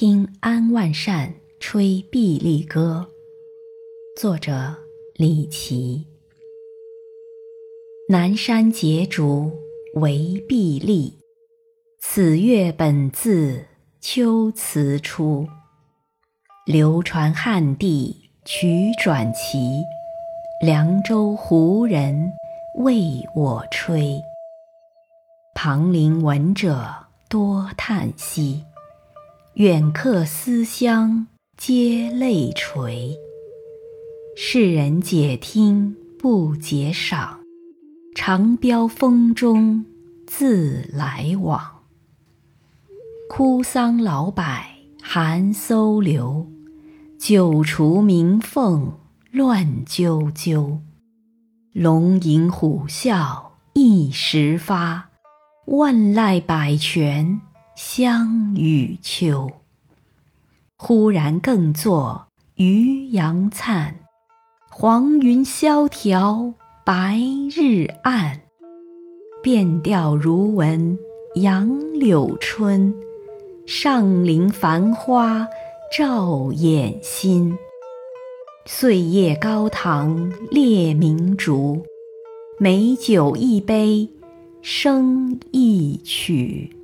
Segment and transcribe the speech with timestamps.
[0.00, 3.06] 听安万善吹碧丽歌，
[4.18, 4.74] 作者
[5.16, 6.06] 李琦。
[8.08, 9.52] 南山结竹
[9.96, 11.18] 为碧丽，
[11.98, 13.66] 此乐本自
[14.00, 15.46] 秋词出。
[16.64, 19.82] 流传汉地曲转奇，
[20.64, 22.32] 凉州胡人
[22.76, 24.18] 为我吹。
[25.54, 26.88] 旁邻闻者
[27.28, 28.64] 多叹息。
[29.54, 31.26] 远客思乡
[31.56, 33.16] 皆泪垂，
[34.36, 37.40] 世人解听不解赏，
[38.14, 39.84] 长标风中
[40.24, 41.60] 自来往。
[43.28, 44.44] 枯桑老柏
[45.02, 46.46] 寒飕流，
[47.18, 48.92] 九雏鸣凤
[49.32, 50.78] 乱啾啾。
[51.72, 55.10] 龙吟虎啸一时发，
[55.66, 57.40] 万籁百泉。
[57.82, 59.50] 香与秋，
[60.76, 64.00] 忽然更作渔阳灿，
[64.68, 66.52] 黄云萧条
[66.84, 67.18] 白
[67.50, 68.42] 日暗。
[69.42, 70.98] 变调如闻
[71.36, 72.94] 杨柳春，
[73.66, 75.48] 上林繁花
[75.96, 77.56] 照眼心。
[78.66, 81.82] 岁夜高堂列明烛，
[82.58, 84.06] 美酒一杯
[84.60, 86.76] 生一曲。